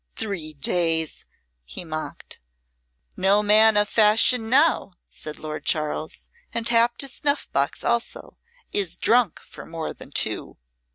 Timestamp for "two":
10.09-10.57